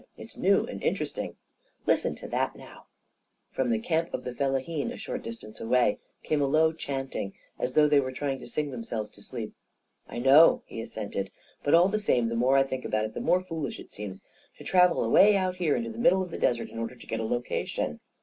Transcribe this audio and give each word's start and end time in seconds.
"It's 0.17 0.35
new 0.35 0.65
and 0.65 0.81
inter 0.81 1.05
esting. 1.05 1.35
Listen 1.85 2.15
to 2.15 2.27
that, 2.29 2.55
now!" 2.55 2.87
From 3.55 3.69
the 3.69 3.77
camp 3.77 4.11
of 4.15 4.23
the 4.23 4.33
fellahin, 4.33 4.91
a 4.91 4.97
short 4.97 5.21
distance 5.21 5.59
away, 5.61 5.99
came 6.23 6.41
a 6.41 6.47
low 6.47 6.73
chanting, 6.73 7.33
as 7.59 7.73
though 7.73 7.87
they 7.87 7.99
were 7.99 8.11
try 8.11 8.31
ing 8.31 8.39
to 8.39 8.47
sing 8.47 8.71
themselves 8.71 9.11
to 9.11 9.21
sleep. 9.21 9.53
"I 10.07 10.17
know," 10.17 10.63
he 10.65 10.81
assented; 10.81 11.29
"but 11.61 11.75
all 11.75 11.87
the 11.87 11.99
same, 11.99 12.29
the 12.29 12.35
more 12.35 12.57
I 12.57 12.63
think 12.63 12.83
about 12.83 13.05
it, 13.05 13.13
the 13.13 13.21
more 13.21 13.43
foolish 13.43 13.79
it 13.79 13.91
seems 13.91 14.23
to 14.57 14.63
travel 14.63 15.03
away 15.05 15.37
out 15.37 15.57
here 15.57 15.75
into 15.75 15.91
the 15.91 15.99
middle 15.99 16.23
of 16.23 16.31
the 16.31 16.39
desert 16.39 16.69
in 16.71 16.79
order 16.79 16.95
to 16.95 17.05
get 17.05 17.19
a 17.19 17.23
location. 17.23 17.99